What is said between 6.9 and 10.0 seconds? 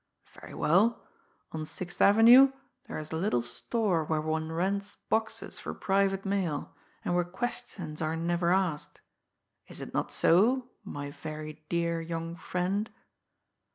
and where questions are never asked is it